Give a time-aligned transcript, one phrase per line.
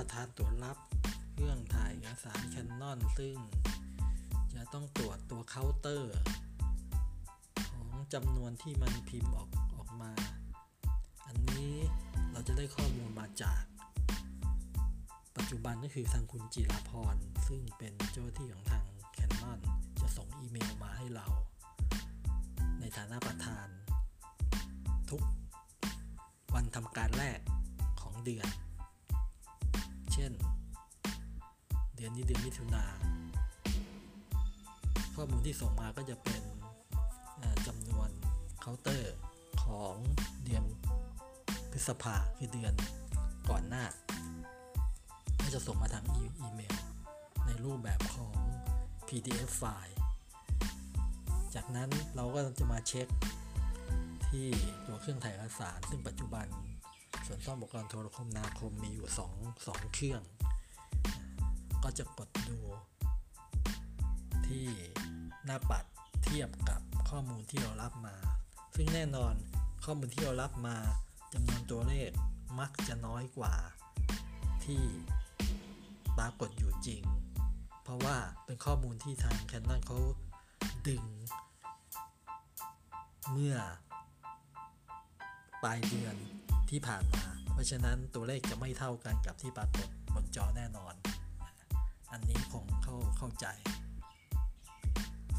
[0.00, 0.78] ประธานตรวจรับ
[1.32, 3.36] เครื่องถ่ายเอกสารแคนนอนซึ่ง
[4.54, 6.14] จะต้องตรวจตัวเคาน์เตอร์
[7.70, 10.12] ของจำนวนที่มันพิมพ์ออกออกมา
[11.26, 11.74] อันนี้
[12.32, 13.62] เราจะได้ข้อมูลมาจาก
[15.36, 17.16] ปัจจุบันก็คือทางคุณจิราพร
[17.48, 19.60] ซึ่งเป็นเจ้าหน้าที่ของทางแคนนอน
[20.00, 21.26] จะส่งอีเมลมาให้เรา
[22.80, 23.66] ในฐานะประธาน
[25.10, 25.22] ทุก
[26.54, 27.40] วันทำการแรก
[28.02, 28.48] ของเดือน
[30.20, 30.34] เช่น
[31.96, 32.84] เดือนนี้เดือนมิถุนา
[35.14, 36.42] ข้อมูลที่ส่งมาก็จะเป็น
[37.66, 38.10] จำนวน
[38.60, 39.16] เคาน์เตอร์
[39.64, 39.94] ของ
[40.44, 40.64] เดือน
[41.70, 42.74] พฤษภาคือเดือน
[43.50, 43.84] ก่อนหน้า
[45.42, 46.74] ก็จะส่งมาทางอีเมล
[47.46, 48.34] ในรูปแบบของ
[49.08, 49.96] PDF ไฟล์
[51.54, 53.06] จากนั้นเราก็จะมาเช็ค
[54.28, 54.46] ที่
[54.86, 56.46] ตัวเครื่องถ่ายเอกสาร ซึ่งปัจจุบัน
[57.32, 60.22] ส่วนซ่อมอุปกรณ์โทรคมนาคมมีอยู่2 2เครื่อง
[61.82, 62.58] ก็จะกดดู
[64.46, 64.66] ที่
[65.44, 65.84] หน้าปัด
[66.24, 68.16] เทียบกับข้อมูลที่เรารับมา
[68.74, 69.34] ซึ่งแน่นอน
[69.84, 70.76] ข้อมูลที่เรารับมา
[71.32, 72.10] จำนวนตัวเลข
[72.60, 73.54] มักจะน้อยกว่า
[74.64, 74.82] ที่
[76.18, 77.02] ปรากฏอยู่จริง
[77.82, 79.98] เพราะว่าเป็นข้อมูลที่ทาง Canon เขา
[80.88, 81.04] ดึง
[83.30, 83.56] เมื่อ
[85.62, 86.16] ปลายเดือน
[86.70, 90.94] ที่ผ่านมา เพราะฉะนั้นตัวเลขจะไม่เท่ากันกับที่ปรากฏบนจอแน่นอน
[92.12, 93.46] อันนี้คงเข้าเข้าใจ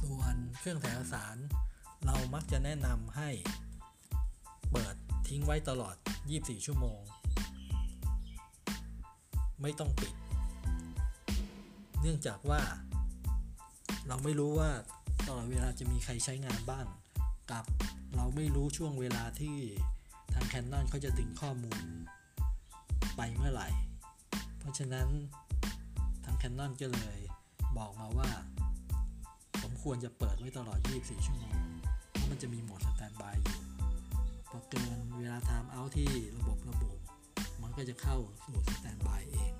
[0.00, 1.36] ส่วนเครื่องถ่ายอสาร
[2.04, 3.30] เรามักจะแนะนำให้
[4.70, 4.94] เปิด
[5.28, 5.96] ทิ้งไว้ตลอด
[6.30, 7.00] 24 ชั่วโมง
[9.62, 10.14] ไม่ต้องปิด
[12.00, 12.62] เนื่องจากว่า
[14.08, 14.70] เราไม่รู้ว่า
[15.26, 16.86] ตลอดเวลาจะมีใครใช้งานบ้าง
[17.50, 17.64] กับ
[18.16, 21.82] เราไม่รู้ช่วงเวลาที่าง Canon เขาจะดึงข้อมูล
[23.16, 23.68] ไปเมื่อไหร่
[24.58, 25.08] เพราะฉะนั้น
[26.24, 27.18] ทาง Canon ก็เลย
[27.78, 28.30] บอกมาว่า
[29.60, 31.56] ผมควรจะเปิดไว้ตลอด 24 ชั่วโมง
[32.10, 33.58] เพราะมันจะมีโหมดสแตนบายอยู่
[34.50, 36.92] พอเกินเวลา time out ที่ระบบระบุ
[37.62, 39.52] มันก็จะเข้าสู่สแตนบายเอง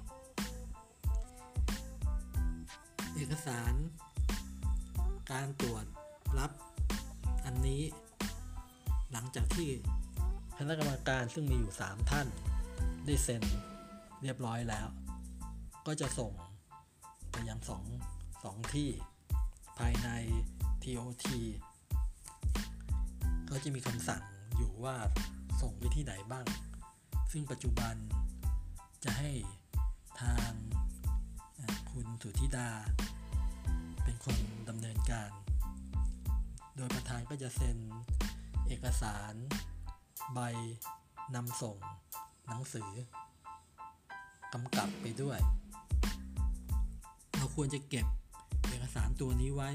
[3.15, 3.75] เอกสาร
[5.33, 5.85] การตรวจ
[6.39, 6.51] รับ
[7.45, 7.83] อันนี้
[9.13, 9.69] หลังจากที่
[10.61, 12.27] คณะกรรมการซึ่งมีอยู่ 3 ท่าน
[13.07, 13.43] ได้เซ็น
[14.23, 14.89] เรียบร้อยแล้ว
[15.87, 16.33] ก็จะส่ง
[17.31, 17.85] ไปยังสอง
[18.45, 18.91] สองที่
[19.79, 20.09] ภายใน
[20.83, 21.27] TOT
[23.51, 24.23] ก็จะมีคำสั่ง
[24.57, 24.97] อยู่ว่า
[25.61, 26.47] ส่งไปที่ไหนบ้าง
[27.33, 27.95] ซึ่งปัจจุบัน
[29.05, 29.31] จะให้
[30.21, 30.53] ทาง
[31.91, 32.71] คุณสุธิดา
[34.05, 35.31] เป็นคนดำเนินการ
[36.77, 37.79] โดยประธานก็จะเซ็น
[38.67, 39.35] เอกสาร
[40.35, 40.41] ใบ
[41.35, 41.77] นำส่ง
[42.47, 42.91] หนังสือ
[44.53, 45.39] กำกับไปด้วย
[47.37, 48.07] เราควรจะเก็บ
[48.69, 49.71] เอกสารตัวนี้ไว้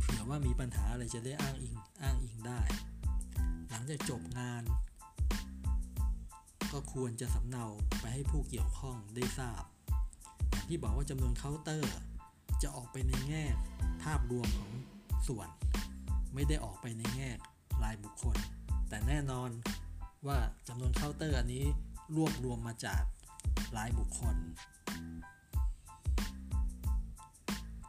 [0.00, 2.60] เผื่อว่ามีปัญหาอะไรจะได้อ้างอิงอ้างอิงได้
[3.68, 4.62] หลังจากจบงาน
[6.72, 7.66] ก็ควรจะสำเนา
[8.00, 9.62] ไปให้ผู้เกี่ยวข้องได้ทราบ
[10.50, 11.94] อย่างที่บอกว่าจำนวนเคาน์เตอร์
[12.62, 13.44] จะออกไปในแง่
[14.02, 14.72] ภาพรวมของ
[15.28, 15.48] ส่วน
[16.34, 17.30] ไม่ได้ออกไปในแง่
[17.82, 18.36] รายบุคคล
[18.92, 19.50] แต่แน่นอน
[20.26, 20.38] ว่า
[20.68, 21.64] จำนวนเคาน์เตอร์อันนี้
[22.16, 23.02] รวบรวมมาจาก
[23.76, 24.36] รายบุคคล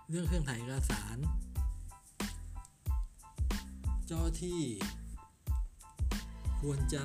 [0.10, 1.18] เรื่องเครื่องถ่ายเอกสาร
[4.08, 4.62] เจ้าที่
[6.62, 7.04] ควรจะ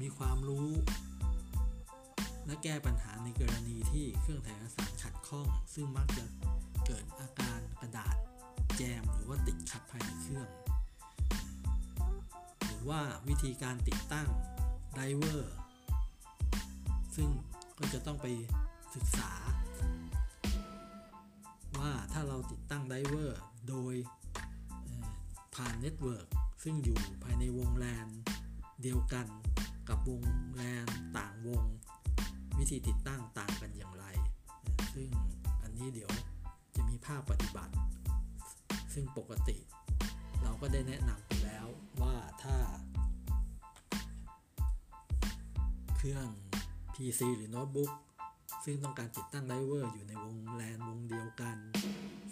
[0.00, 0.70] มีความรู้
[2.46, 6.24] และแก้ปัญหาในกรณีที่เครื่องถ่ายเอกสารขัดข้อง ซึ่งมักจะ
[6.86, 8.16] เกิดอาการกระดาษ
[8.76, 10.48] แจมหรือว่าติดขัดภายในเครื่อง
[12.90, 14.28] ว่าวิธีการติดตั้ง
[14.94, 15.54] driver
[17.16, 17.28] ซึ่ง
[17.78, 18.26] ก็จะต้องไป
[18.94, 19.30] ศึกษา
[21.78, 23.94] ว่าถ้าเราติดตั้ง driver โดย
[25.54, 26.26] ผ่าน network
[26.62, 28.06] ซึ่งอยู่ภายในวงแลน
[28.82, 29.26] เดียวกัน
[29.88, 30.22] กับวง
[30.54, 30.86] แลน
[31.16, 31.64] ต่างวง
[32.58, 34.04] วิธีติดตั้งต่างกันอย่างไร
[34.94, 35.08] ซึ่ง
[35.62, 36.10] อันนี้เดี๋ยว
[36.76, 37.74] จะมีภาคปฏิบัติ
[38.94, 39.58] ซึ่งปกติ
[40.42, 41.66] เราก็ได้แนะนำไปแล้ว
[42.02, 42.56] ว่าถ้า
[45.96, 46.26] เครื่อง
[46.94, 47.90] PC หรือโน้ตบุ๊ก
[48.64, 51.56] ซึ่งต้องการติดตั้ง driver อยู่ในวงแลนวงเดียวกัน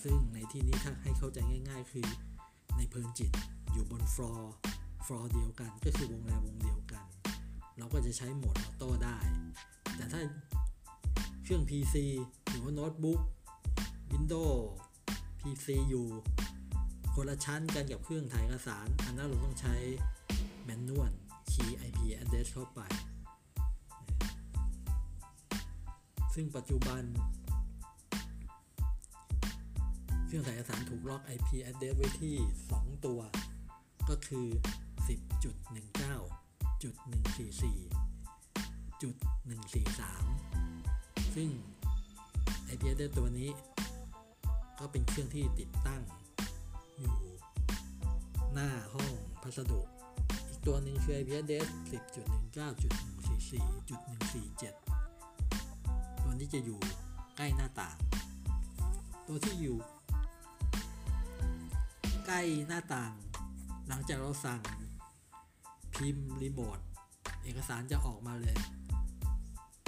[0.02, 1.38] ซึ่งในที่นี้ถ้าให้เข้าใจ
[1.68, 2.06] ง่าย ๆ คือ
[2.76, 3.30] ในเพลินจิต
[3.72, 7.04] อยู่บน floor floor เดียวกัน ก็คือวงแลนวงเดียวกัน
[7.78, 9.16] เราก็จะใช้โหมด auto ได้
[9.96, 10.20] แต่ถ้า
[11.44, 11.94] เครื่อง PC
[12.48, 13.20] หรือว่าโน้ตบุ๊ก
[14.12, 14.60] Windows
[15.40, 16.06] PC อยู่
[17.18, 19.74] คนละชั้นกันกับเครื่องถ่ายเอกสาร อันนั้นเราต้องใช้
[20.64, 21.12] แมนนวล
[21.50, 22.80] คีย์ IP address เข้าไป
[26.34, 27.02] ซึ่งปัจจุบัน
[30.26, 32.36] เครื่องถ่ายเอกสารถูกล็อก IP address ไว้ที่
[32.70, 33.20] 2 ตัว
[34.08, 34.46] ก็คือ
[35.06, 36.82] 10.19.144
[39.02, 39.14] จุด
[40.30, 41.50] 143 ซึ่ง
[42.72, 43.50] IP address ตัวนี้
[44.78, 46.02] ก็เป็นเครื่องที่ติดตั้ง
[46.98, 47.16] อยู่
[48.52, 49.12] หน้าห้อง
[49.42, 49.80] พัสดุ
[50.48, 54.62] อีกตัวหนึ่งคือ IP address 10.19.144.147
[56.22, 56.78] ตัวนี้จะอยู่
[57.36, 57.96] ใกล้หน้าต่าง
[59.28, 59.78] ตัวที่อยู่
[62.26, 63.12] ใกล้หน้าต่าง
[63.88, 64.60] หลังจากเราสั่ง
[65.94, 66.78] พิมพ์รีโมท
[67.44, 68.56] เอกสารจะออกมาเลย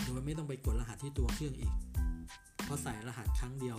[0.04, 1.72] โดยไม่ต้องไปกดรหัสที่ตัวเครื่องอีก
[2.64, 3.78] เพราะใส่รหัสครั้งเดียว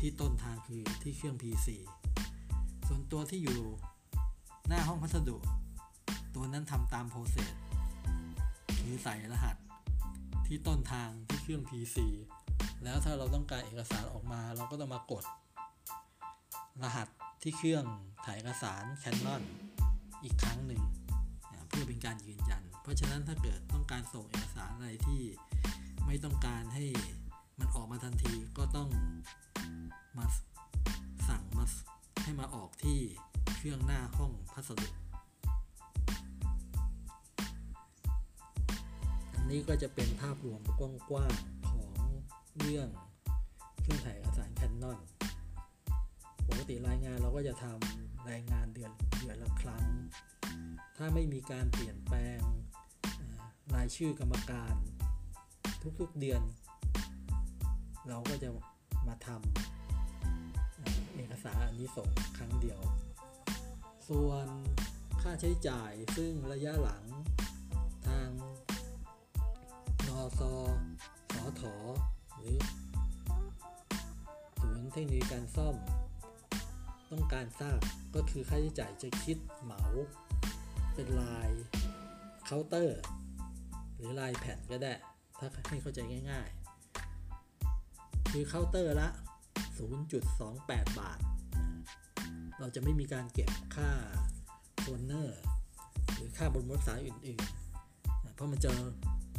[0.00, 1.68] ที่ต้นทางคือที่เครื่อง PC
[2.88, 3.60] ส่วนตัวที่อยู่
[4.68, 5.36] หน้าห้องพัสดุ
[6.34, 7.54] ตัวนั้นทำตามโปรเซส
[8.80, 9.56] คือใส่รหัส
[10.46, 11.96] ที่ต้นทางที่เครื่อง PC
[12.84, 15.24] แล้วถ้าเราต้องการเอกสารออกมาเราก็ต้องมากด
[16.82, 17.08] รหัส
[17.42, 17.84] ที่เครื่อง
[18.24, 19.42] ถ่ายเอกสาร Canon
[20.22, 20.82] อีกครั้งหนึ่ง
[21.68, 25.22] เพื่อเป็นการยืนยัน เพราะฉะนั้นถ้าเกิดต้องการส่งเอกสารอะไรที่
[26.06, 26.84] ไม่ต้องการให้
[27.58, 28.88] มันออกมาทันทีก็ต้อง
[30.18, 30.26] มา
[31.28, 31.64] สั่งมา
[32.24, 33.00] ให้มาออกที่
[33.56, 34.88] เครื่องหน้าห้องพัสดุ
[39.34, 41.90] อันนี้ก็จะเป็นภาพรวมกว้างๆของ
[42.58, 42.88] เรื่อง
[43.82, 44.98] เครื่องถ่ายเอกสาร Canon
[46.48, 49.86] ปกติรายงานเราก็จะทำรายงานเดือนเดือนละครั้ง
[50.96, 52.40] ถ้าไม่มีการเปลี่ยนแปลง
[53.74, 54.74] รายชื่อกรรมการ
[56.00, 56.42] ทุกๆเดือน
[58.08, 58.48] เราก็จะ
[59.08, 59.83] มาทำ
[61.44, 62.80] เอกสารอันนี้ส่งครั้งเดียว
[64.08, 64.46] ส่วน
[65.22, 67.04] ค่าใช้จ่ายซึ่งระยะหลัง
[68.06, 68.30] ทาง
[70.06, 70.52] นอซอ
[71.34, 71.74] สอถอ
[72.36, 72.56] หรือ
[74.60, 75.76] ศูนย์เทคนิคการซ่อม
[77.10, 77.80] ต้องการทราบ
[78.14, 79.82] ก็คือค่าใช้จ่ายจะคิดเหมา
[80.94, 81.50] เป็นราย
[82.44, 83.00] เคาน์เตอร์
[83.96, 84.94] หรือรายแผ่นก็ได้
[85.38, 85.98] ถ้าให้เข้าใจ
[86.30, 86.48] ง่าย
[87.34, 89.08] ๆ คือเคาน์เตอร์ละ
[89.82, 91.18] 0.28 บาท
[92.64, 93.90] เราจะไม่มีการเก็บค่า
[94.82, 95.40] โอนเนอร์
[96.14, 98.72] หรือค่าบนรถสายอื่นๆ เพราะมันจะ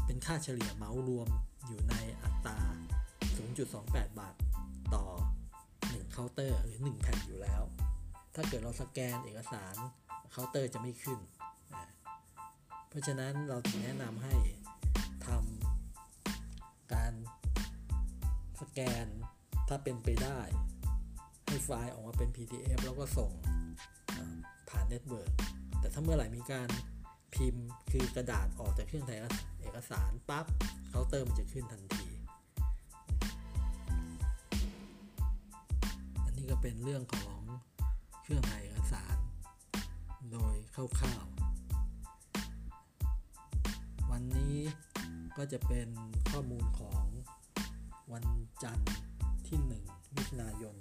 [0.06, 1.28] เป็นค่าเฉลี่ยเหมารวม
[1.68, 2.60] อยู่ในอัตรา
[3.40, 4.36] 0.28 บาท
[4.94, 5.06] ต่อ
[5.62, 7.62] 1 เคาน์เตอร์หรือ 1 แผ่นอยู่แล้ว
[8.36, 9.76] ถ้าเกิดเราสแกนเอกสาร
[10.32, 11.20] เคาน์เตอร์จะไม่ขึ้น
[12.90, 14.36] เพราะฉะนั้นเราถึงแนะนำให้
[15.28, 17.14] ทำการ
[18.62, 19.06] สแกน
[19.68, 20.40] ถ้าเป็นไปได้
[21.64, 23.32] ไฟล์ออกมาเป็น PDF แล้วก็ส่ง
[24.70, 25.32] ผ่าน network
[25.80, 26.70] แต่ถ้าเมื่อไหร่มีการ
[27.36, 29.20] พิมพ์คือกระดาษออกจากเครื่องถ่าย
[29.62, 30.46] เอกสารปั๊บ
[30.90, 32.08] เคาน์เตอร์มันจะขึ้นทันที
[36.26, 37.40] อันนี้ก็เป็นเรื่องของ
[38.24, 39.18] เครื่องถ่ายเอกสาร
[40.32, 44.56] โดยคร่าวๆ วันนี้
[45.38, 45.88] ก็จะเป็น
[46.30, 47.04] ข้อมูลของ
[48.12, 48.26] วัน
[48.64, 48.94] จันทร์
[49.48, 50.74] ที่ 1 มิถุนายน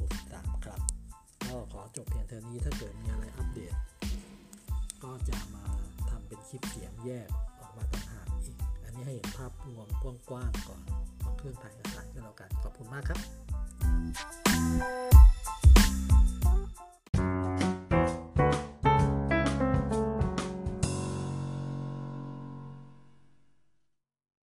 [0.00, 0.80] 2563 ครับ
[1.46, 3.74] ก็ขอจบเพียงเท่านี้ถ้าเกิดมีอะไรอัปเดต
[5.02, 5.64] ก็จะมา
[6.10, 7.28] ทำเป็นคลิปเสียงแยก
[7.60, 10.82] ออกมาต่างหากอีก อันนี้ให้เห็นภาพรวมกว้างๆก่อน
[11.22, 13.18] ของเครื่องถ่ายเอกสารก็แล้วกัน ขอบคุณมากครับ